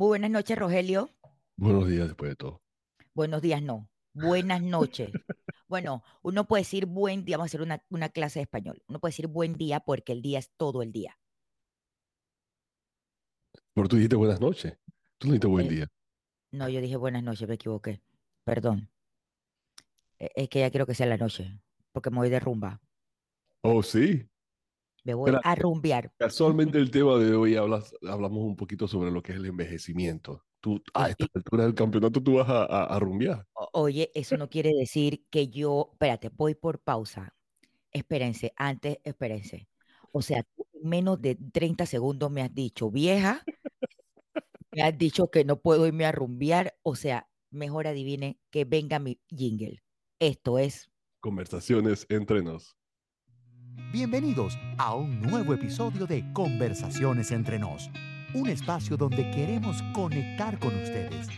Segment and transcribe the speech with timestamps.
[0.00, 1.10] Muy buenas noches, Rogelio.
[1.58, 2.62] Buenos días después de todo.
[3.12, 3.86] Buenos días, no.
[4.14, 5.10] Buenas noches.
[5.68, 8.82] Bueno, uno puede decir buen día, vamos a hacer una, una clase de español.
[8.88, 11.18] Uno puede decir buen día porque el día es todo el día.
[13.74, 14.78] Pero tú dijiste buenas noches.
[15.18, 15.86] Tú no dijiste buen Eh, día.
[16.52, 18.00] no, yo dije buenas noches, me equivoqué.
[18.42, 18.88] Perdón.
[20.18, 21.60] Eh, Es que ya quiero que sea la noche,
[21.92, 22.80] porque me voy de rumba.
[23.62, 24.29] Oh, sí.
[25.04, 26.12] Me voy a rumbear.
[26.18, 30.44] casualmente el tema de hoy hablas, hablamos un poquito sobre lo que es el envejecimiento.
[30.60, 33.46] Tú, a esta y, altura del campeonato, tú vas a, a, a rumbear.
[33.72, 37.34] oye, eso no quiere decir que yo, espérate, voy por pausa.
[37.92, 39.68] Espérense, antes, espérense.
[40.12, 43.42] O sea, tú en menos de 30 segundos me has dicho, vieja,
[44.72, 46.76] me has dicho que no puedo irme a rumbear.
[46.82, 49.82] O sea, mejor adivine que venga mi jingle.
[50.18, 52.78] Esto es, Conversaciones entre nos.
[53.76, 57.90] Bienvenidos a un nuevo episodio de Conversaciones entre nos,
[58.34, 61.28] un espacio donde queremos conectar con ustedes,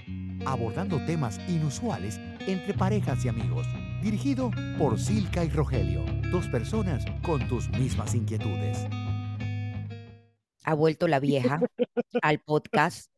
[0.45, 3.67] abordando temas inusuales entre parejas y amigos,
[4.03, 8.87] dirigido por Silka y Rogelio, dos personas con tus mismas inquietudes.
[10.65, 11.61] ha vuelto la vieja
[12.23, 13.11] al podcast.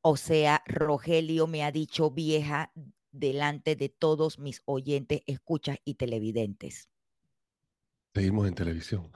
[0.00, 2.72] O sea, Rogelio me ha dicho vieja
[3.10, 6.88] delante de todos mis oyentes, escuchas y televidentes.
[8.14, 9.10] Seguimos en televisión.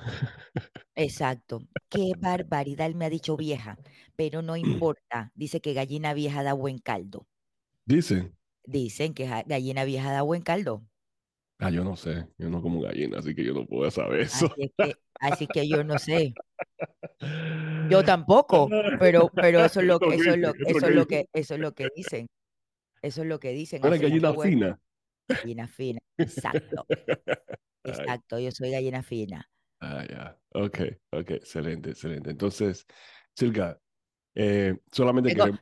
[0.94, 1.60] Exacto.
[1.88, 3.78] Qué barbaridad, él me ha dicho vieja,
[4.16, 5.30] pero no importa.
[5.34, 7.26] Dice que gallina vieja da buen caldo.
[7.86, 8.36] Dicen,
[8.74, 10.86] Dicen que gallina vieja da buen caldo.
[11.58, 14.48] ah, yo no sé, yo no como gallina, así que yo no puedo saber eso.
[14.54, 16.36] Así es que, así que yo no sé.
[17.86, 21.06] Yo tampoco, pero, pero eso es lo que, eso es lo, Eso es lo dicen.
[21.06, 22.26] que, eso es lo que dicen.
[23.02, 23.82] Eso es lo que dicen.
[23.82, 24.80] ¿No eres Así es que gallina fina?
[25.28, 26.00] Gallina fina.
[26.16, 26.86] Exacto,
[27.84, 28.38] exacto.
[28.38, 29.48] Yo soy gallina fina.
[29.80, 30.38] ah, ya.
[30.54, 30.80] Ok,
[31.12, 32.30] ok, excelente, excelente.
[32.30, 32.86] Entonces,
[33.34, 33.78] Silka,
[34.34, 35.60] eh, solamente Tengo, queremos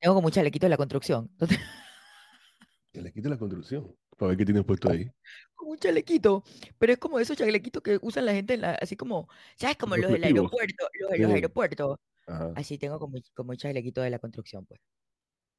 [0.00, 1.30] tengo como un chalequito de la construcción.
[2.92, 3.94] que le quite la construcción.
[4.16, 5.10] Para ver qué tienes puesto ahí.
[5.54, 6.42] Como un chalequito,
[6.78, 9.76] pero es como esos chalequitos que usan la gente en la, así como, ¿sabes?
[9.76, 10.50] Como los del Reflectivos.
[10.52, 11.34] aeropuerto, los de los Sí.
[11.34, 11.98] aeropuertos.
[12.26, 12.52] Ajá.
[12.56, 14.80] Así tengo como, como un chalequito de la construcción, pues.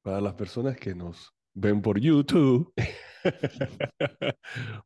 [0.02, 2.72] Para las personas que nos ven por YouTube,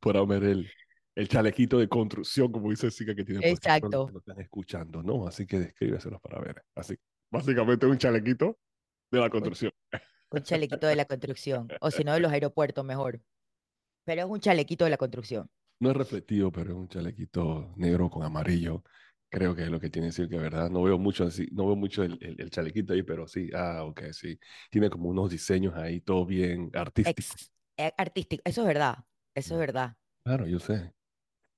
[0.01, 0.71] podrán ver el,
[1.15, 3.41] el chalequito de construcción, como dice Silka, que tiene.
[3.41, 4.11] Para Exacto.
[4.13, 5.27] lo están escuchando, ¿no?
[5.27, 6.63] Así que descríbeselos para ver.
[6.75, 6.97] Así,
[7.31, 8.59] básicamente un chalequito
[9.11, 9.73] de la Un, construcción.
[10.31, 11.69] un chalequito de la construcción.
[11.81, 13.21] O si no, de los aeropuertos mejor.
[14.05, 15.49] Pero es un chalequito de la construcción.
[15.81, 18.83] No es reflectivo, pero es un chalequito negro con amarillo.
[19.29, 20.71] Creo que es lo que tiene Silka, ¿verdad?
[20.71, 23.83] No veo mucho así, no veo mucho el, el, el chalequito ahí, pero sí, ah,
[23.85, 24.39] ok, sí.
[24.71, 27.35] Tiene como unos diseños ahí, todo bien artístico.
[27.35, 28.43] Ex, eh, artístico.
[28.45, 28.99] Eso es verdad.
[29.35, 29.97] Eso es verdad.
[30.25, 30.93] Claro, yo sé.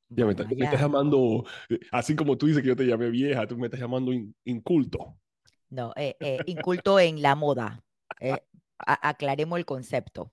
[0.08, 3.10] Ya me, Bueno, me estás llamando, eh, así como tú dices que yo te llamé
[3.10, 5.18] vieja, tú me estás llamando in- inculto.
[5.70, 7.84] No, eh, eh, inculto en la moda.
[8.20, 8.32] Eh,
[8.78, 10.32] a- aclaremos el concepto.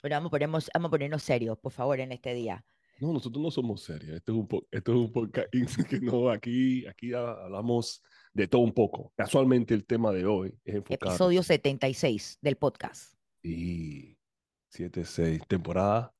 [0.00, 2.64] Pero vamos a ponernos, vamos a ponernos serios, por favor, en este día.
[3.00, 4.16] No, nosotros no somos serios.
[4.16, 5.48] Esto es un esto es un podcast
[5.88, 9.12] que no, aquí, aquí ha- hablamos de todo un poco.
[9.16, 13.14] Casualmente el tema de hoy es enfocado Episodio 76 del podcast.
[13.42, 14.16] y
[14.70, 16.12] 7, 6, temporada.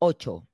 [0.00, 0.48] 8.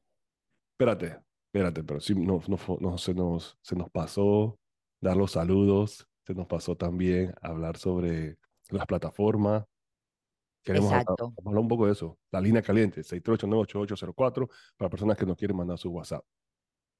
[0.73, 4.59] Espérate, espérate, pero sí, no, no, no, se nos, se nos pasó
[5.01, 8.39] dar los saludos, se nos pasó también hablar sobre
[8.71, 9.65] las plataformas.
[10.65, 11.35] Queremos hablar, Exacto.
[11.45, 12.19] hablar un poco de eso.
[12.31, 16.25] La línea caliente, 638-98804, para personas que nos quieren mandar su WhatsApp.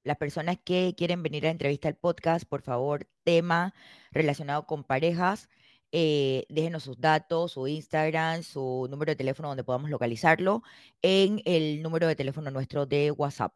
[0.03, 3.73] Las personas que quieren venir a entrevista al podcast, por favor, tema
[4.11, 5.49] relacionado con parejas,
[5.91, 10.61] eh, déjenos sus datos, su Instagram, su número de teléfono donde podamos localizarlo
[11.01, 13.55] en el número de teléfono nuestro de WhatsApp.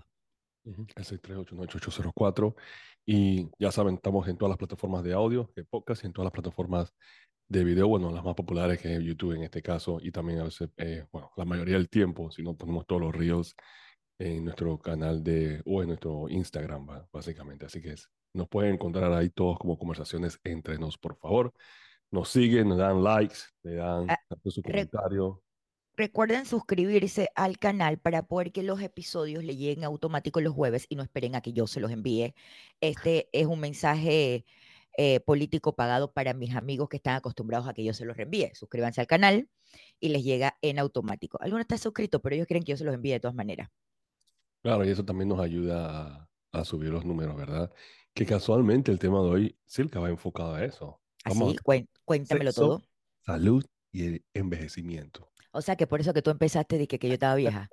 [0.64, 0.76] El
[1.06, 2.56] 638-98804.
[3.06, 6.26] Y ya saben, estamos en todas las plataformas de audio, de podcast y en todas
[6.26, 6.94] las plataformas
[7.50, 10.44] de video, bueno, las más populares que es YouTube en este caso, y también a
[10.46, 13.56] veces, eh, bueno, la mayoría del tiempo, si no ponemos todos los reels
[14.20, 17.66] en nuestro canal de, o en nuestro Instagram, básicamente.
[17.66, 21.54] Así que es- nos pueden encontrar ahí todos como conversaciones entre nos, por favor.
[22.12, 25.42] Nos siguen, nos dan likes, le dan Ah, su comentario.
[25.98, 30.96] recuerden suscribirse al canal para poder que los episodios le lleguen automático los jueves y
[30.96, 32.34] no esperen a que yo se los envíe.
[32.82, 34.46] Este es un mensaje
[34.98, 38.52] eh, político pagado para mis amigos que están acostumbrados a que yo se los reenvíe.
[38.54, 39.50] Suscríbanse al canal
[40.00, 41.38] y les llega en automático.
[41.42, 43.70] Algunos están suscritos, pero ellos quieren que yo se los envíe de todas maneras.
[44.62, 45.90] Claro, y eso también nos ayuda
[46.52, 47.72] a, a subir los números, ¿verdad?
[48.14, 51.00] Que casualmente el tema de hoy, Silka va enfocado a eso.
[51.26, 52.84] Vamos Así, cuen- cuéntamelo sexo, todo.
[53.26, 55.30] salud y el envejecimiento.
[55.52, 57.70] O sea que por eso que tú empezaste que, que yo estaba vieja.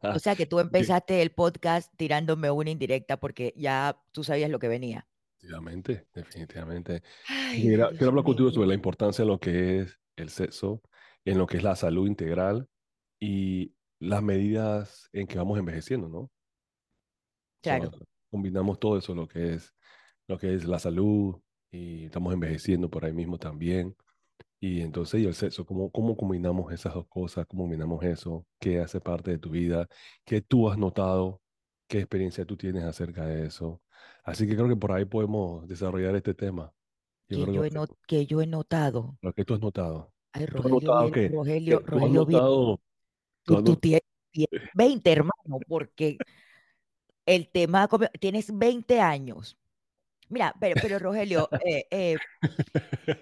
[0.00, 0.60] O sea que tú
[1.00, 5.06] empezaste el podcast tirándome una indirecta porque ya tú sabías lo que venía.
[5.42, 7.02] Definitivamente, definitivamente.
[7.28, 10.80] Ay, Mira, quiero hablar contigo sobre la importancia de lo que es el sexo,
[11.24, 12.68] en lo que es la salud integral
[13.18, 16.30] y las medidas en que vamos envejeciendo, ¿no?
[17.60, 17.90] Claro,
[18.30, 19.74] combinamos todo eso, lo que es,
[20.28, 21.40] lo que es la salud
[21.72, 23.96] y estamos envejeciendo por ahí mismo también.
[24.60, 27.46] Y entonces, y el sexo, ¿cómo, cómo combinamos esas dos cosas?
[27.46, 28.46] ¿Cómo combinamos eso?
[28.60, 29.88] ¿Qué hace parte de tu vida?
[30.24, 31.40] ¿Qué tú has notado?
[31.88, 33.82] ¿Qué experiencia tú tienes acerca de eso?
[34.24, 36.72] Así que creo que por ahí podemos desarrollar este tema.
[37.28, 39.18] Yo que que yo ser no- que yo he notado.
[39.22, 40.12] lo que tú has notado.
[40.32, 42.38] Ay, ¿Tú has Rogelio notado bien, que, Rogelio, que tú has Rogelio bien.
[42.40, 42.80] notado,
[43.44, 46.18] tú Tú, has tienes, tienes 20, hermano, porque
[47.26, 47.88] el tema,
[48.20, 49.56] tienes 20 años.
[50.28, 52.18] Mira, pero, pero Rogelio, eh, eh,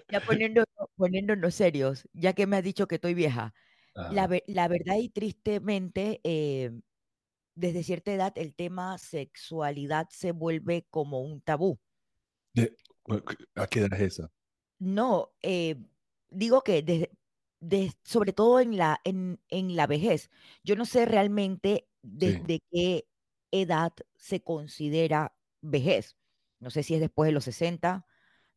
[0.09, 3.53] ya poniéndonos, poniéndonos serios, ya que me has dicho que estoy vieja,
[3.95, 6.71] la, la verdad y tristemente, eh,
[7.55, 11.79] desde cierta edad el tema sexualidad se vuelve como un tabú.
[12.53, 12.75] de-
[13.55, 14.31] ¿a qué edad es esa?
[14.79, 15.75] No, eh,
[16.29, 17.11] digo que desde,
[17.59, 20.29] de- sobre todo en la, en, en la vejez,
[20.63, 22.09] yo no sé realmente Sí.
[22.09, 23.07] desde qué
[23.51, 26.17] edad se considera vejez.
[26.59, 28.05] No sé si es después de los 60,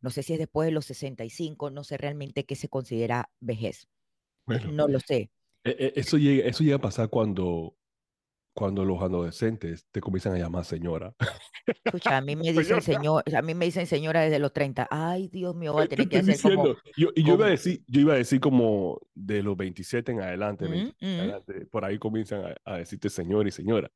[0.00, 3.88] no sé si es después de los 65, no sé realmente qué se considera vejez.
[4.46, 5.30] Bueno, No lo sé.
[5.62, 7.76] e- e- eso llega, eso llega a pasar cuando,
[8.54, 11.14] cuando los adolescentes te comienzan a llamar señora.
[11.84, 12.82] Escucha, a mí me dicen Señora.
[12.82, 14.88] señor, a mí me dicen señora desde los 30.
[14.90, 17.50] Ay, Dios mío, voy a Te tener que hacer como, yo, y yo iba a
[17.50, 21.66] decir, yo iba a decir como de los 27 en adelante, mm, 28 en adelante,
[21.66, 23.90] por ahí comienzan a, a decirte señor y señora.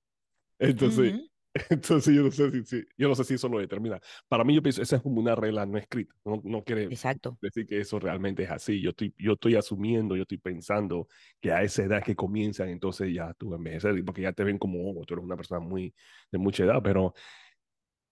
[0.59, 1.15] Entonces,
[1.71, 4.01] entonces yo no sé si, si- yo no sé si eso lo determina.
[4.29, 6.15] Para mí yo pienso, esa es como una regla no escrita.
[6.25, 7.37] No, no quiere exacto.
[7.41, 8.81] decir que eso realmente es así.
[8.81, 11.09] Yo estoy, yo estoy asumiendo, yo estoy pensando
[11.41, 14.79] que a esa edad que comienzan, entonces ya tú envejecer, porque ya te ven como,
[14.91, 15.95] oh, tú eres una persona muy
[16.31, 17.15] de mucha edad, pero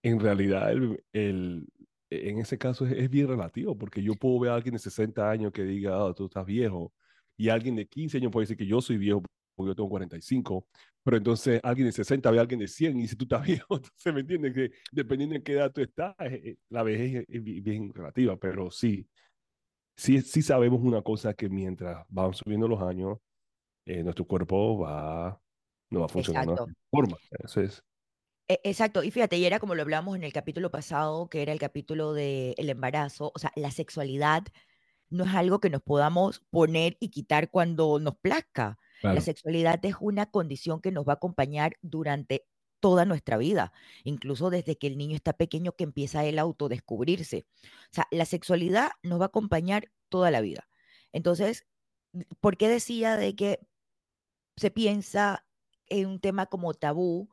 [0.03, 1.67] en realidad, el, el-
[2.11, 5.29] en ese caso es, es bien relativo, porque yo puedo ver a alguien de 60
[5.31, 6.93] años que diga, "Ah, tú estás viejo,
[7.37, 9.23] y alguien de 15 años puede decir que yo soy viejo
[9.65, 10.67] yo tengo 45,
[11.03, 13.77] pero entonces alguien de 60 ve a alguien de 100 y dice, tú estás viejo,
[13.77, 17.37] entonces me entiendes que dependiendo de qué edad tú estás, eh, eh, la vejez es,
[17.37, 19.09] es bi- bien relativa, pero sí,
[19.97, 23.19] sí, sí sabemos una cosa que mientras van subiendo los años,
[23.87, 25.41] eh, nuestro cuerpo va,
[25.91, 26.67] no va de la Exacto.
[26.67, 27.19] misma forma.
[27.45, 27.85] Eso es,
[28.49, 31.53] E- Exacto, y fíjate, y era como lo hablamos en el capítulo pasado, que era
[31.53, 34.45] el capítulo del embarazo, o sea, la sexualidad
[35.11, 38.79] no es algo que nos podamos poner y quitar cuando nos plazca.
[39.03, 42.47] La sexualidad es una condición que nos va a acompañar durante
[42.81, 43.73] toda nuestra vida,
[44.05, 47.47] incluso desde que el niño está pequeño que empieza él a autodescubrirse.
[47.65, 50.69] O sea, la sexualidad nos va a acompañar toda la vida.
[51.13, 51.67] Entonces,
[52.41, 53.61] ¿por qué decía de que
[54.57, 55.45] se piensa
[55.89, 57.29] en un tema como tabú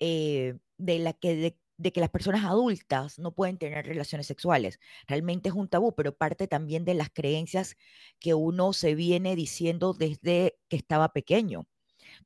[0.00, 4.78] eh, de, la que, de, de que las personas adultas no pueden tener relaciones sexuales.
[5.06, 7.76] Realmente es un tabú, pero parte también de las creencias
[8.20, 11.66] que uno se viene diciendo desde que estaba pequeño.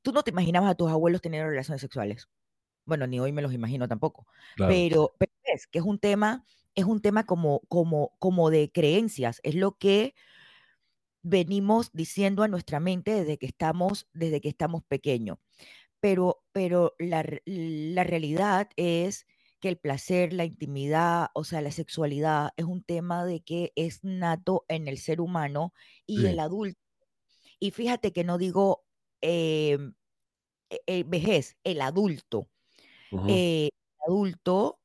[0.01, 2.27] Tú no te imaginabas a tus abuelos teniendo relaciones sexuales.
[2.85, 4.27] Bueno, ni hoy me los imagino tampoco.
[4.55, 6.45] claro, Pero, pero es que es un tema,
[6.75, 9.39] es un tema como, como, como de creencias.
[9.43, 10.15] Es lo que
[11.21, 15.37] venimos diciendo a nuestra mente desde que estamos, desde que estamos pequeños.
[15.99, 19.27] Pero, pero la, la realidad es
[19.59, 24.03] que el placer, la intimidad, o sea, la sexualidad es un tema de que es
[24.03, 25.73] nato en el ser humano
[26.05, 26.79] y el adulto.
[27.59, 28.85] Y fíjate que no digo
[29.21, 29.95] em,
[30.69, 32.49] e- e- vejez, el adulto.
[33.27, 34.81] Eh, el adulto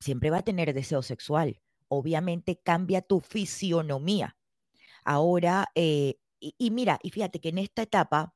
[0.00, 1.62] siempre va a tener deseo sexual.
[1.88, 4.38] Obviamente cambia tu fisionomía.
[5.04, 8.34] Ahora, eh, y, y mira, y fíjate que en esta etapa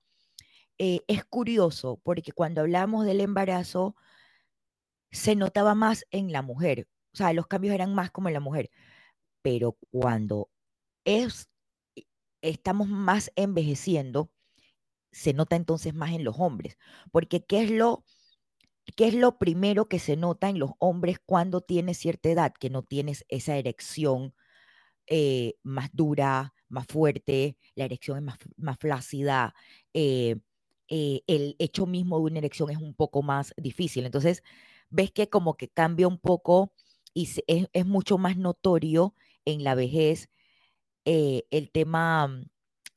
[0.79, 3.97] eh, es curioso porque cuando hablamos del embarazo
[5.11, 8.41] se notaba más en la mujer, o sea, los cambios eran más como en la
[8.41, 8.71] mujer,
[9.43, 10.51] pero cuando
[11.05, 11.49] es,
[12.43, 14.31] estamos más envejeciendo,
[15.13, 16.79] se nota entonces más en los hombres,
[17.13, 18.05] porque ¿qué es lo,
[18.97, 22.53] qué es lo primero que se nota en los hombres cuando tienes cierta edad?
[22.59, 24.35] Que no tienes esa erección
[25.07, 29.55] eh, más dura, más fuerte, la erección es más, más flácida,
[29.95, 30.37] eh,
[30.89, 34.07] eh, el hecho mismo de una erección es un poco más difícil.
[34.07, 34.43] Entonces,
[34.91, 36.73] ves que como que cambia un poco
[37.15, 39.15] y se- es, es mucho más notorio
[39.45, 40.29] en la vejez
[41.05, 42.45] eh, el tema,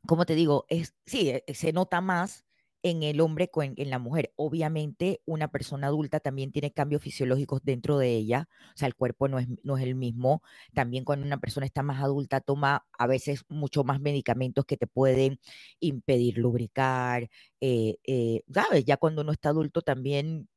[0.07, 0.65] ¿cómo te digo?
[0.69, 2.45] Es, sí, eh, se nota más
[2.83, 4.33] en el hombre en, en la mujer.
[4.35, 9.27] Obviamente, una persona adulta también tiene cambios fisiológicos dentro de ella, o sea, el cuerpo
[9.27, 10.41] no es, no es el mismo.
[10.73, 14.87] También cuando una persona está más adulta, toma a veces mucho más medicamentos que te
[14.87, 15.39] pueden
[15.79, 17.29] impedir lubricar,
[17.61, 18.83] eh, eh, ¿sabes?
[18.85, 20.47] Ya cuando uno está adulto también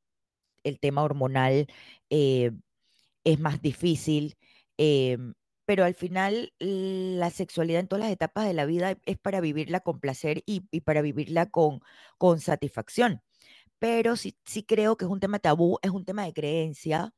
[0.64, 1.66] el tema hormonal.
[2.10, 2.52] eh,
[3.24, 4.36] es más difícil,
[4.76, 5.34] em,
[5.66, 9.80] pero al final la sexualidad en todas las etapas de la vida es para vivirla
[9.80, 11.80] con placer y, para vivirla con,
[12.18, 13.22] con satisfacción.
[13.78, 17.14] Pero sí, sí creo que es un tema tabú, es un tema de creencia.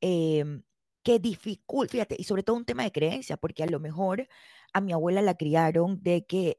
[0.00, 0.62] Em,
[1.06, 4.26] que dificulta, fíjate, y sobre todo un tema de creencia, porque a lo mejor
[4.72, 6.56] a mi abuela la criaron de que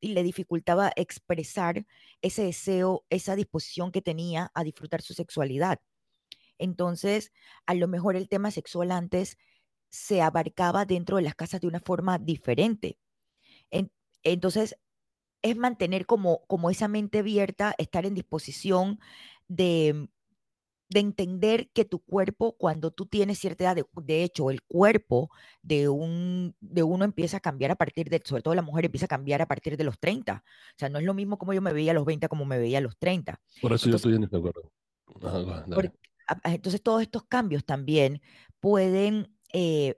[0.00, 1.86] y le dificultaba expresar
[2.20, 5.80] ese deseo, esa disposición que tenía a disfrutar su sexualidad.
[6.58, 7.32] Entonces,
[7.64, 9.38] a lo mejor el tema sexual antes
[9.88, 12.98] se abarcaba dentro de las casas de una forma diferente.
[14.22, 14.76] entonces,
[15.40, 19.00] es mantener como, como esa mente abierta, estar en disposición
[19.48, 20.10] de
[20.90, 25.30] de entender que tu cuerpo, cuando tú tienes cierta edad, de, hecho, el cuerpo
[25.62, 29.06] de, un, de uno empieza a cambiar a partir de, sobre todo la mujer empieza
[29.06, 30.42] a cambiar a partir de los 30.
[30.44, 32.58] O sea, no es lo mismo como yo me veía a los 20 como me
[32.58, 33.40] veía a los 30.
[33.62, 34.72] Por eso yo estoy en este acuerdo.
[36.44, 38.20] entonces, todos estos cambios también
[38.58, 39.94] pueden eh,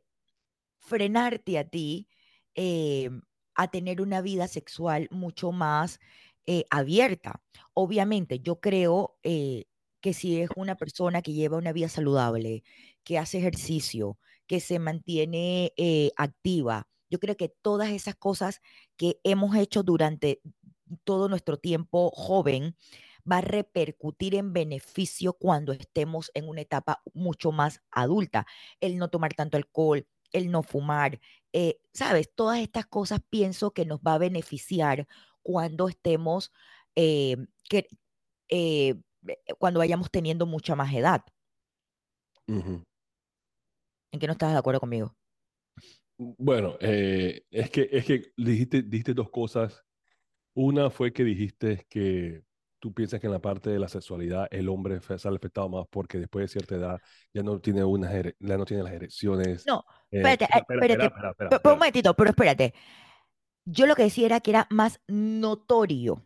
[0.78, 2.06] frenarte a ti
[2.54, 3.08] eh,
[3.54, 6.00] a tener una vida sexual mucho más
[6.44, 7.40] eh, abierta.
[7.72, 9.16] Obviamente, yo creo
[10.02, 12.64] que si es una persona que lleva una vida saludable,
[13.04, 18.60] que hace ejercicio, que se mantiene eh, activa, yo creo que todas esas cosas
[18.96, 20.42] que hemos hecho durante
[21.04, 22.76] todo nuestro tiempo joven
[23.30, 28.46] va a repercutir en beneficio cuando estemos en una etapa mucho más adulta.
[28.80, 31.20] El no tomar tanto alcohol, el no fumar,
[31.52, 32.30] eh, ¿sabes?
[32.34, 35.06] Todas estas cosas pienso que nos va a beneficiar
[35.42, 36.50] cuando estemos,
[36.96, 37.36] eh,
[37.68, 37.88] que,
[39.58, 41.22] cuando vayamos teniendo mucha más edad.
[42.46, 42.84] ¿En
[44.18, 45.14] qué no estás de acuerdo conmigo?
[46.18, 49.84] Bueno, eh, es que, es que dijiste, dijiste dos cosas.
[50.54, 52.42] Una fue que dijiste que
[52.78, 56.18] tú piensas que en la parte de la sexualidad el hombre sale afectado más porque
[56.18, 57.00] después de cierta edad
[57.32, 59.64] ya no tiene, unas ya no tiene las erecciones.
[59.66, 62.74] No, eh, espérate, espérate, espérate, un momentito, pero espérate.
[63.64, 66.22] Yo lo que decía era que era más notorio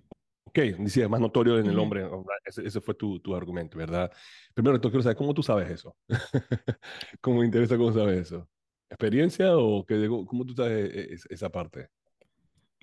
[0.57, 2.09] Ok, dice, más notorio en el hombre.
[2.47, 4.11] Ese, fue tu, tu, argumento, ¿verdad?
[4.55, 5.95] Primero, quiero saber, ¿cómo tú sabes eso?
[7.21, 8.49] ¿Cómo me interesa cómo sabes eso?
[8.89, 11.91] ¿Experiencia o que, cómo tú sabes e, e, esa parte?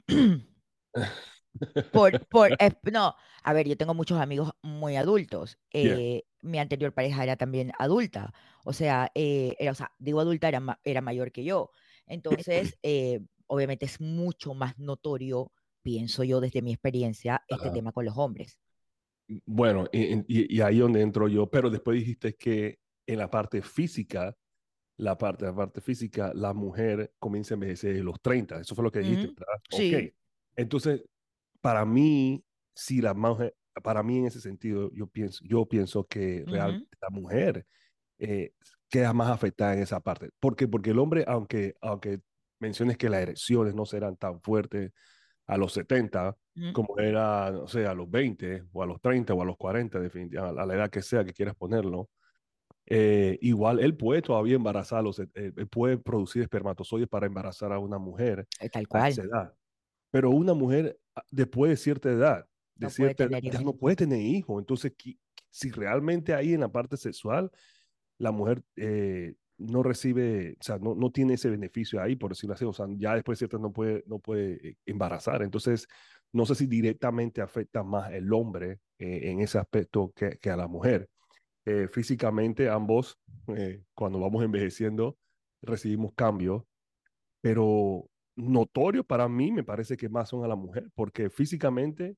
[1.92, 2.52] por, por,
[2.92, 5.58] no, a ver, yo tengo muchos amigos muy adultos.
[5.72, 8.36] Eh, mi anterior pareja era también adulta.
[8.66, 11.72] O sea, eh, era, o sea digo adulta, era, era mayor que yo.
[12.06, 15.52] Entonces, eh, obviamente es mucho más notorio
[15.84, 18.58] pienso yo desde mi experiencia, este tema con los hombres.
[19.28, 23.62] Mm, bueno, y, y, ahí donde entro yo, pero después dijiste que en la parte
[23.62, 24.36] física,
[24.98, 28.84] la parte, la parte física, la mujer comienza a envejecer a los 30, eso fue
[28.84, 29.62] lo que dijiste, ¿verdad?
[29.70, 29.96] Sí.
[29.96, 30.14] Ok,
[30.56, 31.04] entonces,
[31.62, 32.44] para mí,
[32.76, 37.10] si la mujer, para mí en ese sentido, yo pienso, yo pienso que realmente la
[37.10, 37.66] mujer
[38.20, 38.54] eh,
[38.90, 40.30] queda más afectada en esa parte.
[40.40, 40.68] ¿Por qué?
[40.68, 42.22] Porque el hombre, aunque, aunque
[42.60, 44.92] menciones que las erecciones no serán tan fuertes,
[45.48, 46.38] a los 70,
[46.74, 50.00] como era, no sé, a los 20 o a los 30 o a los 40,
[50.00, 52.10] definitivamente, a la edad que sea que quieras ponerlo,
[52.86, 57.80] eh, igual él puede todavía embarazar, los, eh, él puede producir espermatozoides para embarazar a
[57.80, 59.04] una mujer eh, Tal cual.
[59.04, 59.54] a esa edad.
[60.12, 62.46] Pero una mujer ah, después de cierta edad,
[62.76, 64.60] de cierta edad, ya no puede tener hijos.
[64.60, 64.94] Entonces,
[65.50, 67.52] si realmente ahí en la parte sexual
[68.18, 68.64] la mujer
[69.58, 72.88] no recibe, o sea, no, no tiene ese beneficio ahí, por decirlo así, o sea,
[72.98, 75.42] ya después de cierta no puede, no puede eh, embarazar.
[75.44, 75.88] Entonces,
[76.32, 80.58] no sé si directamente afecta más el hombre eh, en ese aspecto que, que a
[80.58, 81.10] la mujer.
[81.66, 83.18] Eh, físicamente, ambos,
[83.94, 85.18] cuando vamos envejeciendo,
[85.62, 86.64] recibimos cambios,
[87.42, 92.16] pero notorio para mí me parece que más son a la mujer, porque físicamente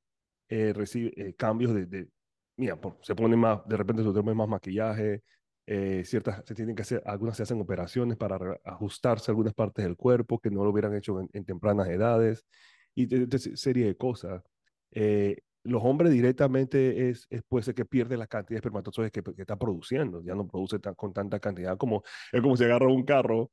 [0.50, 2.10] recibe cambios de, de
[2.58, 5.24] mira, se pone más, de repente se pone más maquillaje,
[5.68, 9.84] eh, ciertas, se tienen que hacer, algunas se hacen operaciones para ajustarse a algunas partes
[9.84, 12.46] del cuerpo que no lo hubieran hecho en, tempranas edades
[12.94, 14.44] y de, serie de cosas.
[14.92, 19.24] Eh, los hombres directamente es, es puede ser que pierde la cantidad de espermatozoides que,
[19.24, 23.04] que está produciendo, ya no produce con tanta cantidad como es como si agarra un
[23.04, 23.50] carro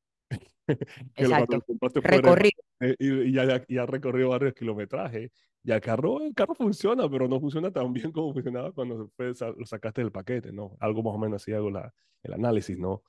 [1.16, 1.64] Exacto.
[2.02, 2.62] Recorrido.
[2.82, 5.30] Eh, y, ya, ya recorrido varios kilometrajes.
[5.64, 9.66] Y el carro, el carro funciona, pero no funciona tan bien como funcionaba cuando lo
[9.66, 10.76] sacaste del paquete, ¿no?
[10.80, 13.04] Algo más o menos así hago la, el análisis, ¿no?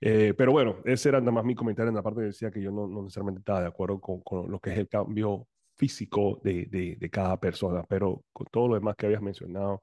[0.00, 2.62] Eh, pero bueno, ese era nada más mi comentario en la parte que decía que
[2.62, 6.40] yo no, no necesariamente estaba de acuerdo con, con, lo que es el cambio físico
[6.42, 9.82] de, de, de, cada persona, pero con todo lo demás que habías mencionado,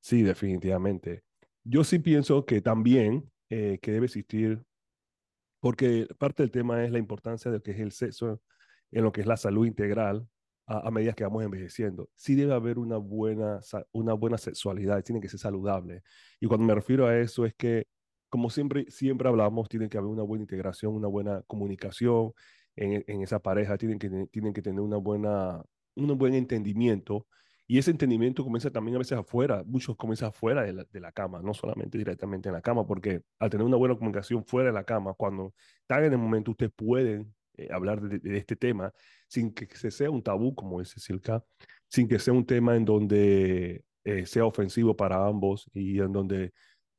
[0.00, 1.22] sí, definitivamente.
[1.62, 4.62] Yo sí pienso que también eh, que debe existir
[5.60, 8.40] porque parte del tema es la importancia de lo que es el sexo
[8.92, 10.26] en lo que es la salud integral
[10.66, 12.08] a, medida que vamos envejeciendo.
[12.14, 13.60] Sí debe haber una buena,
[13.92, 16.02] una buena sexualidad, tiene que ser saludable.
[16.38, 17.86] Y cuando me refiero a eso es que
[18.28, 22.32] como siempre, siempre hablamos, tiene que haber una buena integración, una buena comunicación
[22.76, 25.62] en, en esa pareja, tienen que, tienen que tener una buena,
[25.96, 27.26] un buen entendimiento.
[27.66, 31.12] Y ese entendimiento comienza también a veces afuera, muchos comienzan afuera de la, de la,
[31.12, 34.74] cama, no solamente directamente en la cama, porque al tener una buena comunicación fuera de
[34.74, 37.32] la cama, cuando están en el momento, ustedes pueden
[37.64, 38.92] eh, hablar de, de, este tema
[39.28, 41.44] sin que se sea un tabú, como dice Silka,
[41.88, 46.52] sin que sea un tema en donde eh, sea ofensivo para ambos y en donde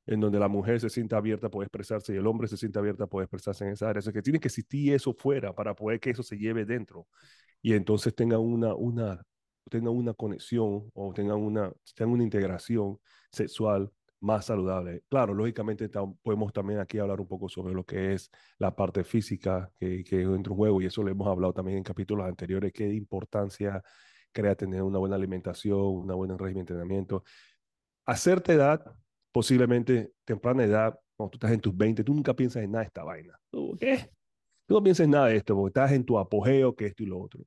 [0.08, 2.80] en donde la mujer se sienta abierta a poder expresarse y el hombre se sienta
[2.80, 4.00] abierta a poder expresarse en esa área.
[4.00, 7.08] O sea, que tiene que existir eso fuera para poder que eso se lleve dentro
[7.62, 9.24] y entonces tengan una, una,
[9.70, 13.00] tengan una conexión o tengan una, tengan una integración
[13.32, 13.91] sexual
[14.22, 15.04] más saludable.
[15.10, 15.90] Claro, lógicamente
[16.22, 20.22] podemos también aquí hablar un poco sobre lo que es la parte física que, que
[20.22, 23.84] entra en juego y eso lo hemos hablado también en capítulos anteriores, qué importancia
[24.32, 27.24] crea tener una buena alimentación, una buena régimen de entrenamiento.
[28.06, 28.96] A cierta edad,
[29.32, 32.88] posiblemente temprana edad, cuando tú estás en tus 20, tú nunca piensas en nada de
[32.88, 33.40] esta vaina.
[33.80, 34.10] ¿Qué?
[34.66, 37.08] Tú no piensas en nada de esto, porque estás en tu apogeo, que esto y
[37.08, 37.42] lo otro.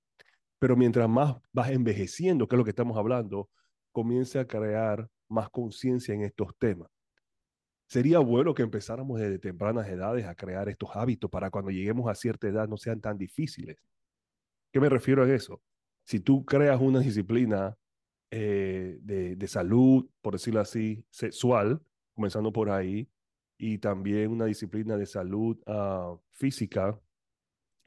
[0.59, 3.49] Pero mientras más vas envejeciendo, que es lo que estamos hablando,
[3.93, 6.91] comienza a crear más conciencia en estos temas.
[7.87, 12.15] Sería bueno que empezáramos desde tempranas edades a crear estos hábitos para cuando lleguemos a
[12.15, 13.77] cierta edad no sean tan difíciles.
[14.73, 15.61] ¿Qué me refiero a eso?
[16.05, 17.77] Si tú creas una disciplina
[18.31, 21.81] eh, de, de, salud, por decirlo así, sexual,
[22.15, 23.09] comenzando por ahí,
[23.59, 26.99] y también una disciplina de salud uh, física,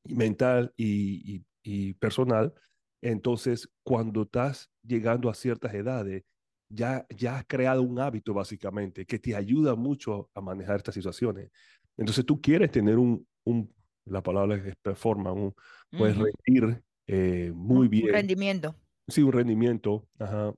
[0.05, 2.53] mental y, y, y, personal,
[3.01, 6.23] entonces cuando estás llegando a ciertas edades,
[6.69, 11.49] ya, ya has creado un hábito básicamente que te ayuda mucho a manejar estas situaciones.
[11.97, 13.73] Entonces tú quieres tener un, un
[14.05, 15.53] la palabra es performa, un,
[15.91, 18.05] puedes rendir eh, muy un, bien.
[18.07, 18.75] Un rendimiento
[19.07, 20.53] sí, un rendimiento ajá,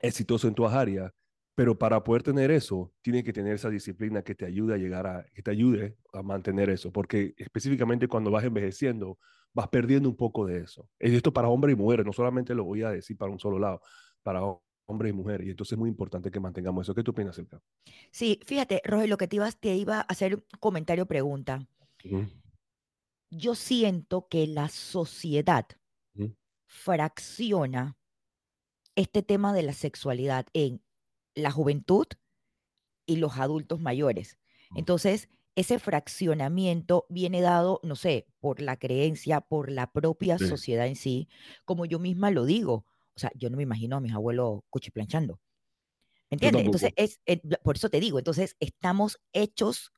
[0.00, 1.12] exitoso en tu áreas,
[1.54, 5.06] pero para poder tener eso, tienes que tener esa disciplina que te ayude a llegar
[5.06, 9.18] a, que te ayude a mantener eso, porque específicamente cuando vas envejeciendo,
[9.52, 10.88] vas perdiendo un poco de eso.
[10.98, 13.58] Es esto para hombres y mujeres, no solamente lo voy a decir para un solo
[13.58, 13.80] lado,
[14.22, 14.40] para
[14.88, 16.94] hombres y mujeres, y entonces es muy importante que mantengamos eso.
[16.94, 17.60] ¿Qué tú opinas, Elka?
[18.10, 21.66] Sí, fíjate, Roger, lo que te iba, te iba a hacer un comentario, pregunta.
[22.04, 22.28] Uh -huh.
[23.30, 25.66] Yo siento que la sociedad,
[26.16, 26.34] uh -huh
[26.68, 27.96] fracciona
[28.94, 30.82] este tema de la sexualidad en
[31.34, 32.06] la juventud
[33.06, 34.38] y los adultos mayores.
[34.76, 40.46] Entonces, ese fraccionamiento viene dado, no sé, por la creencia, por la propia sí.
[40.46, 41.28] sociedad en sí,
[41.64, 42.84] como yo misma lo digo.
[43.18, 45.40] O sea, yo no me imagino a mis abuelos cuchiplanchando.
[46.30, 46.64] ¿Me entiendes?
[46.64, 49.92] Entonces, es, es, por eso te digo, entonces estamos hechos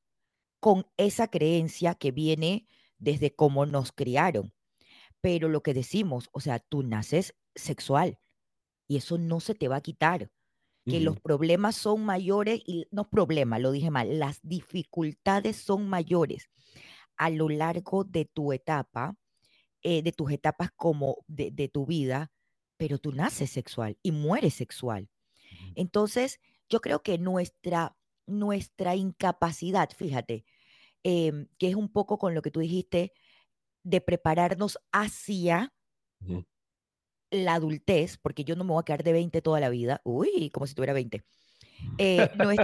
[0.60, 2.66] con esa creencia que viene
[2.98, 4.52] desde cómo nos criaron
[5.20, 8.18] pero lo que decimos, o sea, tú naces sexual
[8.88, 10.30] y eso no se te va a quitar.
[10.86, 11.04] Que uh -huh.
[11.04, 16.48] los problemas son mayores y no problemas, lo dije mal, las dificultades son mayores
[17.16, 19.14] a lo largo de tu etapa,
[19.82, 22.32] eh, de tus etapas como de, de, tu vida,
[22.80, 25.10] pero tú naces sexual y mueres sexual.
[25.74, 26.40] Entonces,
[26.70, 27.94] yo creo que nuestra,
[28.26, 30.46] nuestra incapacidad, fíjate,
[31.04, 33.12] eh, que es un poco con lo que tú dijiste,
[33.82, 35.74] de prepararnos hacia
[37.30, 40.48] la adultez, porque yo no me voy a quedar de 20 toda la vida, uy,
[40.48, 41.22] como si tuviera 20.
[41.98, 42.60] Eh, no es,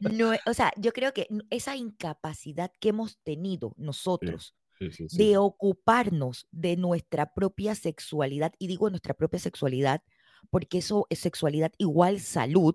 [0.00, 5.08] no es, o sea, yo creo que esa incapacidad que hemos tenido nosotros sí, sí,
[5.08, 10.02] sí, de ocuparnos de nuestra propia sexualidad, y digo nuestra propia sexualidad,
[10.50, 12.74] porque eso es sexualidad igual salud,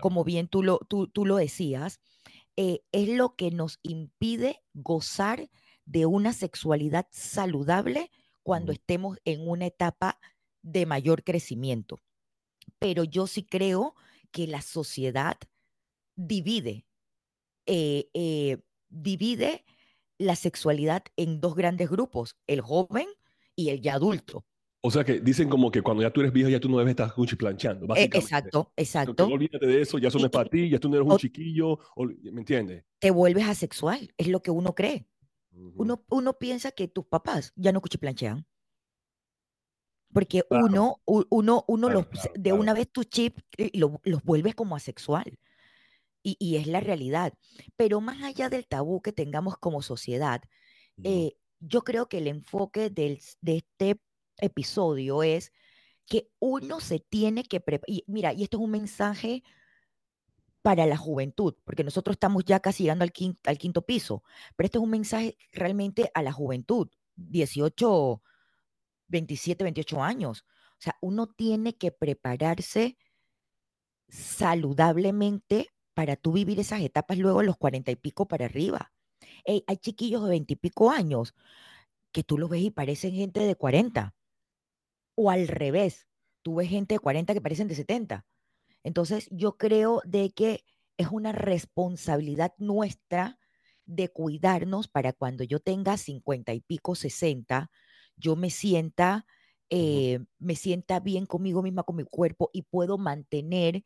[0.00, 2.00] como bien tú lo, tú, tú lo decías,
[2.56, 5.50] eh, es lo que nos impide gozar
[5.84, 8.10] de una sexualidad saludable
[8.42, 10.18] cuando estemos en una etapa
[10.62, 12.00] de mayor crecimiento.
[12.78, 13.94] Pero yo sí creo
[14.30, 15.36] que la sociedad
[16.16, 16.86] divide,
[17.66, 19.64] eh, eh, divide
[20.18, 23.06] la sexualidad en dos grandes grupos, el joven
[23.54, 24.44] y el ya adulto.
[24.82, 26.92] O sea que dicen como que cuando ya tú eres viejo ya tú no debes
[26.92, 28.18] estar cuchiplanchando, básicamente.
[28.18, 29.26] Exacto, exacto.
[29.26, 31.80] No, olvídate de eso, ya eso no para ti, ya tú no eres un chiquillo,
[32.22, 32.84] ¿me entiendes?
[33.00, 35.08] Te vuelves asexual, es lo que uno cree.
[35.74, 38.46] Uno, uno, piensa que tus papás ya no cuchiplanchean.
[40.12, 40.66] Porque claro.
[40.66, 43.38] uno, uno, uno claro, los, claro, de una vez tu chip
[43.72, 45.38] lo, los vuelves como asexual.
[46.26, 47.34] Y, y, es la realidad.
[47.76, 50.42] Pero más allá del tabú que tengamos como sociedad,
[51.04, 54.00] eh, yo creo que el enfoque del, de este
[54.38, 55.52] episodio es
[56.04, 58.02] que uno se tiene que preparar.
[58.08, 59.44] Mira, y esto es un mensaje
[60.62, 64.24] para la juventud, porque nosotros estamos ya casi llegando al quinto, al quinto piso,
[64.56, 68.20] pero este es un mensaje realmente a la juventud, 18,
[69.06, 70.44] 27, 28 años.
[70.72, 72.98] O sea, uno tiene que prepararse
[74.08, 78.92] saludablemente para tú vivir esas etapas luego los cuarenta y pico para arriba.
[79.46, 81.34] hay chiquillos de veintipico años
[82.12, 84.14] que tú los ves y parecen gente de 40.
[85.16, 86.06] O al revés,
[86.42, 88.26] tú ves gente de 40 que parecen de 70.
[88.84, 90.64] Entonces, yo creo de que
[90.98, 93.38] es una responsabilidad nuestra
[93.86, 97.70] de cuidarnos para cuando yo tenga 50 y pico, 60,
[98.16, 99.26] yo me sienta,
[99.70, 103.82] eh, me sienta bien conmigo misma, con mi cuerpo y puedo mantener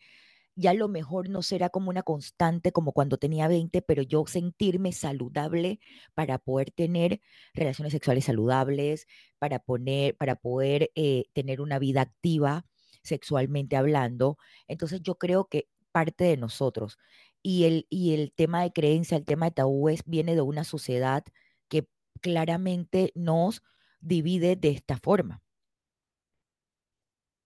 [0.60, 4.92] ya lo mejor no será como una constante como cuando tenía 20, pero yo sentirme
[4.92, 5.80] saludable
[6.14, 7.20] para poder tener
[7.54, 9.06] relaciones sexuales saludables,
[9.38, 12.66] para, poner, para poder eh, tener una vida activa
[13.02, 14.36] sexualmente hablando.
[14.68, 16.98] Entonces yo creo que parte de nosotros
[17.42, 21.24] y el, y el tema de creencia, el tema de tabúes viene de una sociedad
[21.68, 21.88] que
[22.20, 23.62] claramente nos
[24.00, 25.42] divide de esta forma.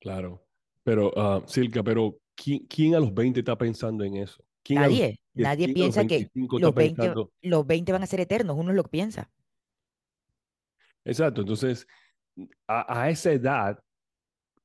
[0.00, 0.44] Claro,
[0.82, 4.42] pero uh, Silka, pero ¿quién, a los 20 está pensando en eso?
[4.70, 9.30] nadie, nadie piensa que los 20, los 20 van a ser eternos, uno lo piensa.
[11.04, 11.86] Exacto, entonces
[12.66, 13.78] a, a, esa edad,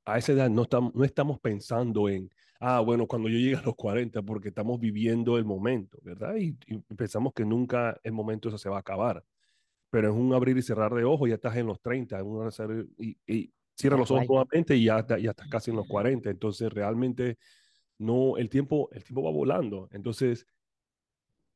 [0.05, 2.29] a esa edad no estamos, no estamos pensando en,
[2.59, 6.35] ah, bueno, cuando yo llegue a los 40, porque estamos viviendo el momento, ¿verdad?
[6.37, 6.53] Y,
[6.95, 9.23] pensamos que nunca el momento eso se va a acabar.
[9.91, 12.21] Pero es un abrir y cerrar de ojos, ya estás en los 30,
[12.99, 16.29] y, y cierra los ojos nuevamente y ya, ya estás casi en los 40.
[16.29, 17.37] Entonces, realmente
[17.99, 19.89] no, el tiempo, el tiempo va volando.
[19.91, 20.47] Entonces,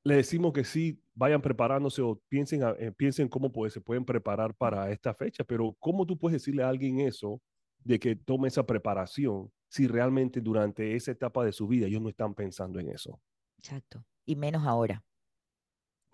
[0.04, 4.92] le decimos que sí, vayan preparándose o piensen, eh, piensen cómo se pueden preparar para
[4.92, 7.42] esta fecha, pero ¿cómo tú puedes decirle a alguien eso
[7.80, 12.10] de que tome esa preparación si realmente durante esa etapa de su vida ellos no
[12.10, 13.20] están pensando en eso?
[13.58, 15.04] Exacto, y menos ahora.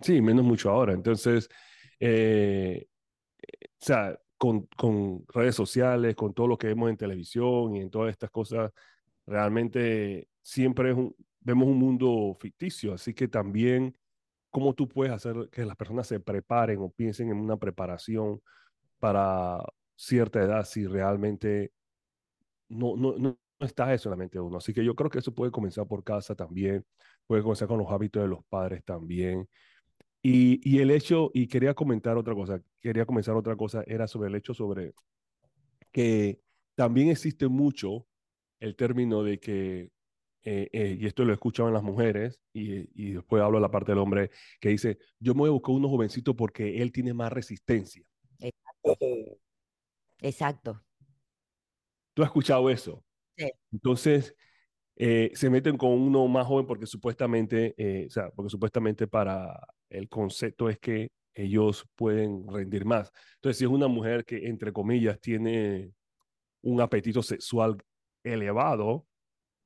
[0.02, 0.94] Sí, menos mucho ahora.
[0.94, 1.50] Entonces,
[2.00, 2.88] eh,
[3.42, 7.90] o sea, con, con redes sociales, con todo lo que vemos en televisión y en
[7.90, 8.72] todas estas cosas,
[9.30, 10.94] realmente siempre
[11.42, 13.98] vemos un mundo ficticio, así que también
[14.50, 18.42] cómo tú puedes hacer que las personas se preparen o piensen en una preparación
[19.00, 19.64] para
[19.96, 21.72] cierta edad si realmente
[22.70, 24.58] no, no, no, está eso en la mente de uno.
[24.58, 26.86] Así que yo creo que eso puede comenzar por casa también,
[27.28, 29.48] puede comenzar con los hábitos de los padres también.
[30.22, 34.36] Y, el hecho, y quería comentar otra cosa, quería comenzar otra cosa, era sobre el
[34.36, 34.94] hecho sobre
[35.92, 36.42] que
[36.76, 38.06] también existe mucho
[38.60, 39.92] el término de que,
[40.44, 43.92] eh, eh, y esto lo en las mujeres, y, y, después hablo de la parte
[43.92, 47.32] del hombre, que dice, yo me voy a buscar uno jovencito porque él tiene más
[47.32, 48.04] resistencia.
[48.40, 49.38] Exacto.
[50.22, 50.84] Exacto.
[52.14, 53.04] ¿Tú has escuchado eso?
[53.38, 53.50] Sí.
[53.72, 54.36] Entonces,
[54.96, 57.74] eh, se meten con uno más joven porque supuestamente,
[58.08, 63.12] o sea, porque supuestamente para el concepto es que ellos pueden rendir más.
[63.36, 65.94] Entonces, si es una mujer que, entre comillas, tiene
[66.62, 67.78] un apetito sexual
[68.24, 69.06] elevado,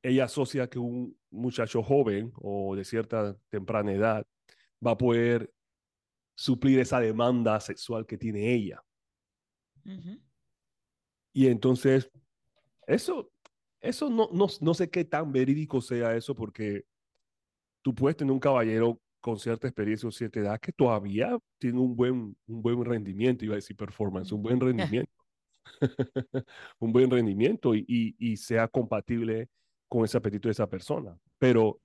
[0.02, 4.28] ella asocia que un muchacho joven o de cierta temprana edad
[4.86, 5.52] va a poder
[6.36, 8.84] suplir esa demanda sexual que tiene ella.
[11.34, 12.10] Y entonces,
[12.88, 13.32] eso,
[13.82, 16.86] eso no, no, no sé qué tan verídico sea eso, porque
[17.82, 21.96] tú puedes tener un caballero con cierta experiencia o cierta edad que todavía tiene un
[21.96, 24.60] buen, un buen rendimiento, iba a decir performance, un buen
[25.02, 25.23] rendimiento.
[26.80, 29.50] un buen rendimiento y, y, sea compatible
[29.88, 31.18] con ese apetito de esa persona.
[31.38, 31.80] Pero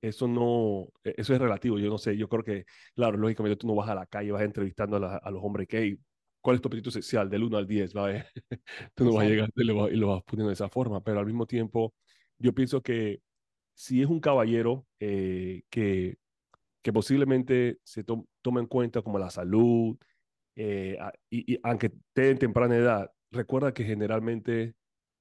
[0.00, 3.66] eso no, e, eso es relativo, yo no sé, yo creo que, claro, lógicamente tú
[3.66, 5.98] no vas a la calle, vas entrevistando a, los hombres que,
[6.40, 7.28] ¿cuál es tu apetito sexual?
[7.30, 8.08] Del 1 al 10, ¿va?
[8.94, 11.46] tú no vas a llegar y lo, vas, poniendo de esa forma, pero al mismo
[11.46, 11.94] tiempo,
[12.38, 13.20] yo pienso que
[13.74, 16.18] si es un caballero eh, que,
[16.82, 19.96] que posiblemente se toma en cuenta como la salud,
[20.56, 20.98] eh,
[21.30, 24.74] y, aunque esté en temprana edad, recuerda que generalmente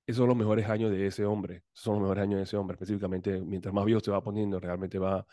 [0.07, 2.75] esos son los mejores años de ese hombre, son los mejores años de ese hombre,
[2.75, 5.25] específicamente mientras más viejo se va poniendo, realmente va,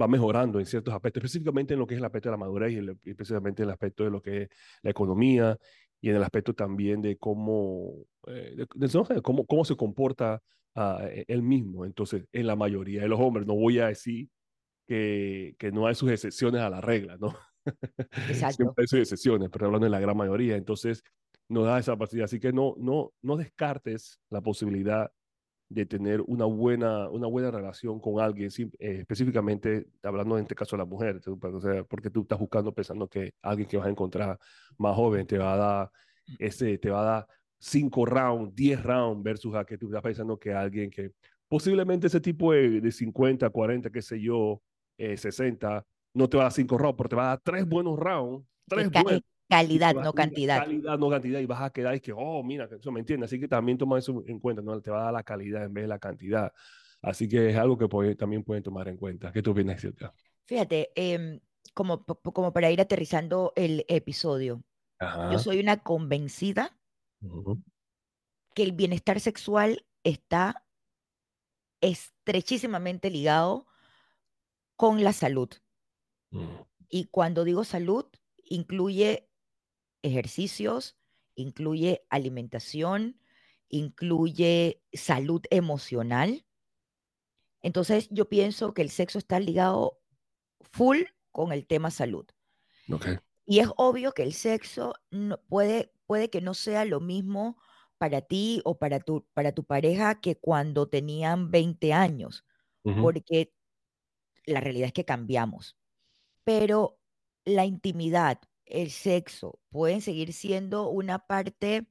[0.00, 2.72] va mejorando en ciertos aspectos, específicamente en lo que es el aspecto de la madurez
[2.72, 4.48] y, especialmente en el aspecto de lo que es
[4.82, 5.58] la economía
[6.00, 7.92] y en el aspecto también de cómo,
[8.28, 10.40] eh, de, cómo, cómo se comporta
[10.74, 11.84] uh, él mismo.
[11.84, 14.28] Entonces, en la mayoría de los hombres, no voy a decir
[14.86, 17.34] que, que no hay sus excepciones a la regla, ¿no?
[18.28, 18.56] Exacto.
[18.56, 20.56] Siempre hay excepciones, pero hablando de la gran mayoría.
[20.56, 21.02] Entonces,
[21.48, 22.24] nos da esa partida.
[22.24, 25.10] Así que no, no, no descartes la posibilidad
[25.68, 30.76] de tener una buena, una buena relación con alguien, eh, específicamente hablando en este caso
[30.76, 33.90] de la mujer, o sea, porque tú estás buscando pensando que alguien que vas a
[33.90, 34.36] encontrar
[34.78, 35.90] más joven te va a dar
[36.40, 40.36] ese, te va a dar cinco rounds, 10 rounds versus a que tú estás pensando
[40.38, 41.12] que alguien que
[41.46, 44.60] posiblemente ese tipo de, de 50, 40, qué sé yo,
[44.98, 47.66] eh, 60, no te va a dar cinco rounds, pero te va a dar tres
[47.68, 49.22] buenos rounds, tres buenos.
[49.48, 50.64] Calidad, no cantidad.
[50.64, 53.28] Calidad, no cantidad, y vas a quedar y que, oh, mira, eso me entiendes.
[53.30, 54.80] Así que también toma eso en cuenta, ¿no?
[54.80, 56.52] Te va a dar la calidad en vez de la cantidad.
[57.02, 59.32] Así que es algo que puede- también pueden tomar en cuenta.
[59.32, 60.12] ¿Qué tú opinas, Silvia?
[60.46, 61.40] Fíjate, em,
[61.74, 64.62] como, como para ir aterrizando el episodio,
[65.26, 65.40] yo Ajá.
[65.40, 66.78] soy una convencida
[67.22, 67.60] ujú,
[68.54, 70.64] que el bienestar sexual está
[71.82, 73.66] estrechísimamente ligado
[74.76, 75.48] con la salud.
[76.32, 78.06] Mm, Y cuando digo salud,
[78.44, 79.30] incluye
[80.02, 80.98] ejercicios,
[81.36, 83.20] incluye alimentación,
[83.68, 86.46] incluye salud emocional.
[87.62, 89.98] Entonces, yo pienso que el sexo está ligado
[90.72, 92.26] full con el tema salud.
[92.92, 93.06] Ok.
[93.46, 97.56] Y es obvio que el sexo no, puede, puede que no sea lo mismo
[97.98, 102.44] para ti o para tu, para tu pareja que cuando tenían 20 años,
[102.96, 103.52] porque
[104.46, 105.78] la realidad es que cambiamos.
[106.44, 106.98] Pero
[107.44, 111.86] la intimidad, el sexo, pueden seguir siendo una parte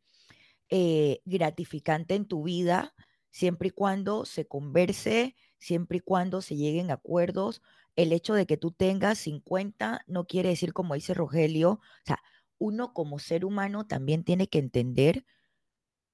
[0.69, 2.93] eh, gratificante en tu vida,
[3.31, 7.62] siempre y cuando se converse, siempre y cuando se lleguen acuerdos.
[7.95, 12.19] El hecho de que tú tengas 50 no quiere decir, como dice Rogelio, o sea,
[12.59, 15.25] uno como ser humano también tiene que entender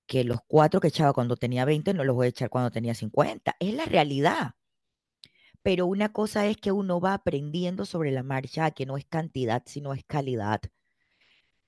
[0.08, 2.94] que los cuatro que echaba cuando tenía 20 no los voy a echar cuando tenía
[2.96, 3.56] 50.
[3.60, 4.56] Es la realidad.
[5.66, 9.64] Pero una cosa es que uno va aprendiendo sobre la marcha, que no es cantidad,
[9.66, 10.62] sino es calidad.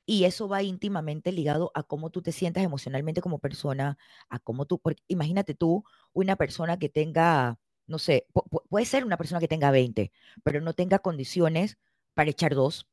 [0.06, 3.98] Y eso va íntimamente ligado a cómo tú te sientas emocionalmente como persona,
[4.30, 5.84] a cómo tú, porque imagínate tú,
[6.14, 10.12] una persona que tenga, no sé, pu- pu- puede ser una persona que tenga 20,
[10.44, 11.78] pero no tenga condiciones
[12.14, 12.88] para echar dos.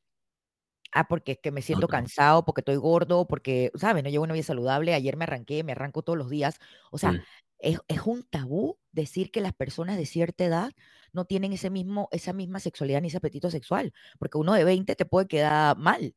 [0.93, 4.03] Ah, porque es que me siento ok, cansado, porque estoy gordo, porque, ¿sabes?
[4.03, 4.93] No llevo una vida saludable.
[4.93, 6.59] Ayer me arranqué, me arranco todos los días.
[6.91, 7.25] O sea, Sí.
[7.65, 10.71] Es, un tabú decir que las personas de cierta edad
[11.13, 14.95] no tienen ese mismo, esa misma sexualidad ni ese apetito sexual, porque uno de 20
[14.95, 16.15] te puede quedar mal.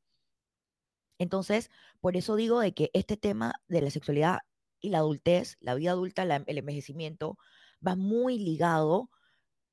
[1.18, 4.40] Entonces, por eso digo de que este tema de la sexualidad
[4.80, 7.38] y la adultez, la vida adulta, el envejecimiento,
[7.86, 9.10] va muy ligado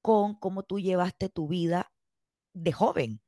[0.01, 1.91] con cómo tú llevaste tu vida
[2.53, 3.21] de joven.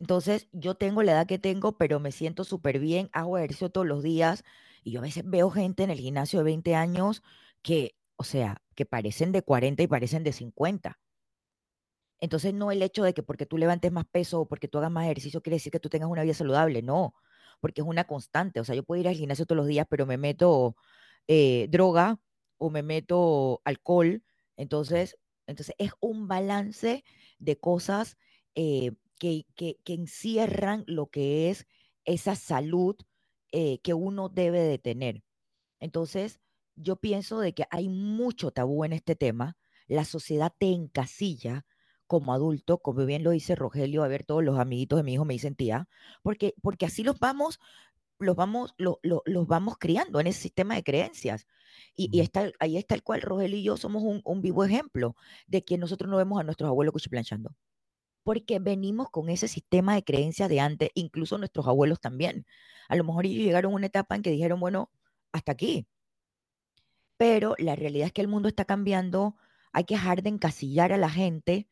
[0.00, 3.86] Entonces, yo tengo la edad que tengo, pero me siento súper bien, hago ejercicio todos
[3.86, 4.44] los días
[4.82, 7.22] y yo a veces veo gente en el gimnasio de 20 años
[7.62, 10.98] que, o sea, que parecen de 40 y parecen de 50.
[12.20, 14.90] Entonces, no el hecho de que porque tú levantes más peso o porque tú hagas
[14.90, 17.14] más ejercicio quiere decir que tú tengas una vida saludable, no,
[17.60, 18.60] porque es una constante.
[18.60, 20.76] O sea, yo puedo ir al gimnasio todos los días, pero me meto
[21.28, 22.18] eh, droga
[22.58, 24.22] o me meto alcohol.
[24.56, 27.04] Entonces, entonces es un balance
[27.38, 28.16] de cosas
[28.54, 31.66] eh, que, que, que encierran lo que es
[32.04, 32.96] esa salud
[33.52, 35.22] eh, que uno debe de tener.
[35.80, 36.40] Entonces,
[36.76, 39.56] yo pienso de que hay mucho tabú en este tema.
[39.86, 41.66] La sociedad te encasilla
[42.06, 45.24] como adulto, como bien lo dice Rogelio, a ver, todos los amiguitos de mi hijo
[45.26, 45.88] me dicen tía,
[46.22, 47.60] porque, porque así los vamos,
[48.18, 51.46] los vamos, lo- lo- los vamos criando en ese sistema de creencias.
[51.96, 55.16] Y, y está, ahí está el cual Rogelio y yo somos un, un vivo ejemplo
[55.46, 57.52] de que nosotros no vemos a nuestros abuelos cuchiplanchando.
[58.28, 62.44] Porque venimos con ese sistema de creencias de antes, incluso nuestros abuelos también.
[62.88, 64.90] A lo mejor ellos llegaron a una etapa en que dijeron, bueno,
[65.32, 65.86] hasta aquí
[67.18, 69.36] pero la realidad es que el mundo está cambiando,
[69.72, 71.68] hay que dejar de encasillar a la gente,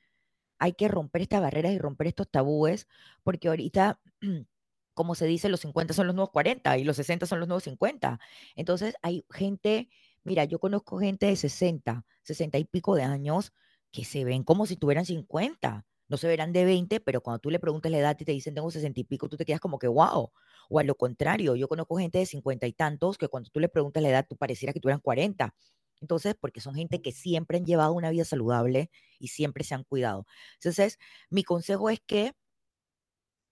[0.59, 2.89] hay que romper estas barreras y romper estos tabúes,
[3.23, 4.01] porque ahorita,
[4.95, 7.65] como se dice, los 50 son los nuevos 40 y los 60 son los nuevos
[7.65, 8.21] 50.
[8.57, 9.89] Entonces hay gente,
[10.25, 13.53] mira, yo conozco gente de 60, 60 y pico de años
[13.93, 15.87] que se ven como si tuvieran 50.
[16.09, 18.55] No se verán de 20, pero cuando tú le preguntas la edad y te dicen
[18.55, 20.31] tengo 60 y pico, tú te quedas como que wow.
[20.71, 23.69] O a lo contrario, yo conozco gente de 50 y tantos que cuando tú le
[23.69, 25.55] preguntas la edad, tú pareciera que tuvieran 40.
[26.01, 29.85] Entonces, porque son gente que siempre han llevado una vida saludable y siempre se han
[29.85, 30.27] cuidado.
[30.55, 30.99] Entonces,
[31.31, 32.35] mi consejo es que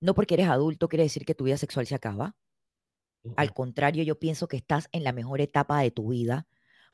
[0.00, 2.36] no porque eres adulto quiere decir que tu vida sexual se acaba.
[3.36, 6.46] Al contrario, yo pienso que estás en la mejor etapa de tu vida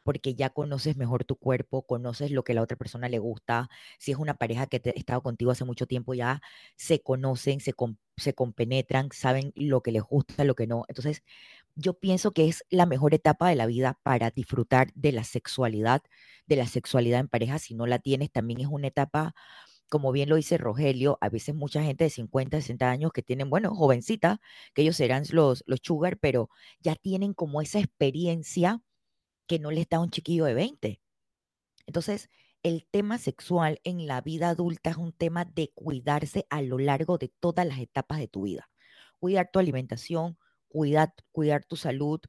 [0.02, 3.68] porque ya conoces mejor tu cuerpo, conoces lo que la otra persona le gusta.
[3.98, 6.40] Si es una pareja que ha estado contigo hace mucho tiempo, ya
[6.76, 10.84] se conocen, se, com- se compenetran, saben lo que les gusta, lo que no.
[10.88, 11.22] Entonces,
[11.76, 16.02] yo pienso que es la mejor etapa de la vida para disfrutar de la sexualidad,
[16.46, 17.58] de la sexualidad en pareja.
[17.58, 19.34] Si no la tienes, también es una etapa
[19.88, 23.50] como bien lo dice Rogelio, a veces mucha gente de 50, 60 años que tienen,
[23.50, 24.38] bueno, jovencitas,
[24.74, 26.48] que ellos serán los, los sugar, pero
[26.80, 28.80] ya tienen como esa experiencia
[29.50, 31.02] que no les da un chiquillo de 20.
[31.86, 32.30] Entonces,
[32.62, 37.18] el tema sexual en la vida adulta es un tema de cuidarse a lo largo
[37.18, 38.70] de todas las etapas de tu vida.
[39.18, 42.20] Cuidar tu alimentación, cuidar, cuidar tu salud,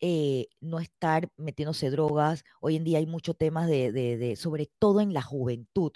[0.00, 2.42] eh, no estar metiéndose drogas.
[2.60, 5.92] Hoy en día hay muchos temas de, sobre todo en la juventud,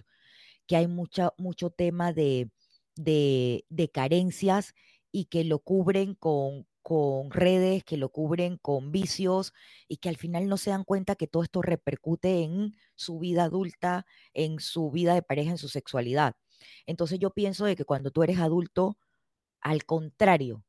[0.68, 2.52] que hay mucha, mucho tema de,
[2.94, 4.74] de carencias
[5.10, 9.52] y que lo cubren con, con redes, que lo cubren con vicios
[9.88, 13.44] y que al final no se dan cuenta que todo esto repercute en su vida
[13.44, 16.36] adulta, en su vida de pareja, en su sexualidad.
[16.86, 18.96] Entonces yo pienso de que cuando tú eres adulto,
[19.60, 20.64] al contrario,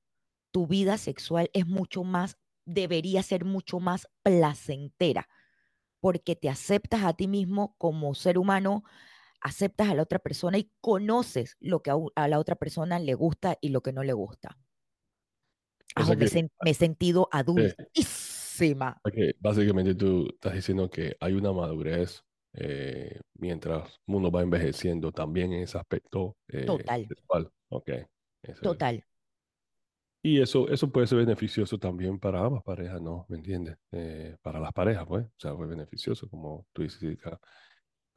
[0.52, 5.30] tu vida sexual es mucho más, debería ser mucho más placentera,
[6.02, 8.84] porque te aceptas a ti mismo como ser humano,
[9.40, 13.58] aceptas a la otra persona y conoces lo que a, la otra persona le gusta
[13.62, 14.58] y lo que no le gusta.
[15.96, 19.02] Me, he sentido adultísima.
[19.40, 22.24] básicamente tú estás diciendo que hay una madurez
[22.54, 27.08] eh, mientras uno va envejeciendo también en ese aspecto eh, Total.
[27.08, 27.52] sexual.
[27.70, 27.92] Ok.
[28.62, 29.04] Total.
[30.22, 33.26] Y eso, eso puede ser beneficioso también para ambas parejas, ¿no?
[33.30, 33.78] ¿Me entiendes?
[33.92, 35.26] Eh, para las parejas, pues.
[35.26, 37.18] O sea, fue beneficioso, como tú dices,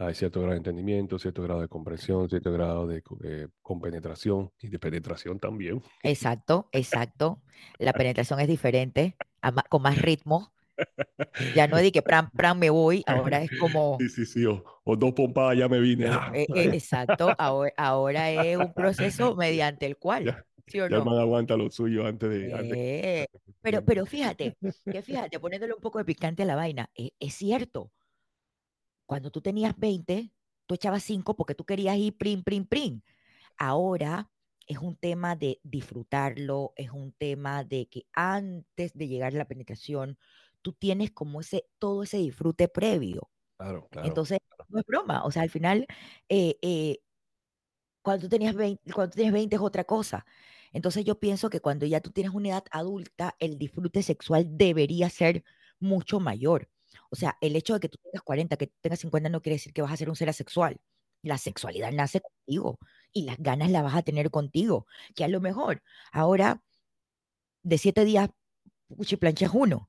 [0.07, 4.69] hay cierto grado de entendimiento, cierto grado de comprensión, cierto grado de eh, compenetración y
[4.69, 5.83] de penetración también.
[6.03, 7.43] Exacto, exacto.
[7.79, 9.17] La penetración es diferente,
[9.69, 10.53] con más ritmo.
[11.55, 13.99] Ya no es de que pram, pram, me voy, ahora es como...
[14.01, 16.07] Sí, sí, sí, o, dos pompadas ya me vine.
[16.35, 20.45] Eh, eh, exacto, ahora, ahora, es un proceso mediante el cual...
[20.67, 21.19] ¿sí o ya no?
[21.19, 23.23] aguanta lo suyo antes de...
[23.23, 23.27] Eh,
[23.61, 24.57] pero, pero fíjate,
[24.91, 27.91] que fíjate, poniéndole un poco de picante a la vaina, es cierto,
[29.07, 30.33] cuando tú tenías 20,
[30.67, 33.03] tú echabas 5 porque tú querías ir prim, prim, prim.
[33.57, 34.31] Ahora
[34.67, 39.49] es un tema de disfrutarlo, es un tema de que antes de llegar a la
[39.49, 40.19] penetración,
[40.62, 43.31] tú tienes como ese, todo ese disfrute previo.
[43.57, 44.09] Claro, claro.
[44.09, 44.38] Entonces,
[44.69, 45.25] no es broma.
[45.25, 45.87] O sea, al final,
[46.29, 46.99] eh, eh,
[48.03, 50.25] cuando, tú tenías 20, cuando tú tienes 20 es otra cosa.
[50.73, 55.11] Entonces, yo pienso que cuando ya tú tienes una edad adulta, el disfrute sexual debería
[55.11, 55.45] ser
[55.79, 56.69] mucho mayor.
[57.12, 59.72] O sea, el hecho de que tú tengas 40, que tengas 50 no quiere decir
[59.75, 60.81] que vas a ser un ser asexual.
[61.22, 62.79] La sexualidad nace contigo
[63.12, 64.87] y las ganas las vas a tener contigo.
[65.14, 66.62] Que a lo mejor ahora
[67.62, 68.31] de siete días,
[69.20, 69.88] plancha es uno,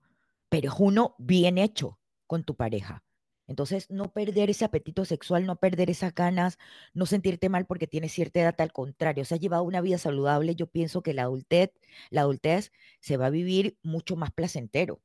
[0.50, 3.04] pero es uno bien hecho con tu pareja.
[3.48, 6.58] Entonces, no perder ese apetito sexual, no perder esas ganas,
[6.94, 10.56] no sentirte mal porque tienes cierta edad, al contrario, se ha llevado una vida saludable,
[10.56, 11.72] yo pienso que la adultez,
[12.10, 15.02] la adultez se va a vivir mucho más placentero.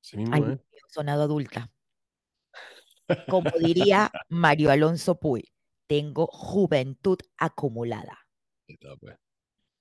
[0.00, 0.58] Sí mismo, ¿eh?
[0.88, 1.70] sonado adulta.
[3.28, 5.44] Como diría Mario Alonso Puy,
[5.86, 8.26] tengo juventud acumulada.
[8.66, 9.16] Listo, pues.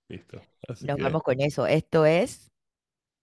[0.07, 0.41] Listo.
[0.81, 1.67] Nos vamos con eso.
[1.67, 2.49] Esto es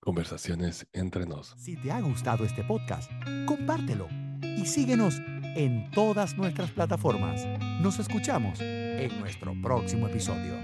[0.06, 1.48] Conversaciones entre nos.
[1.58, 3.10] Si te ha gustado este podcast,
[3.44, 4.06] compártelo
[4.40, 5.18] y síguenos
[5.56, 7.44] en todas nuestras plataformas.
[7.80, 10.54] Nos escuchamos en nuestro próximo episodio.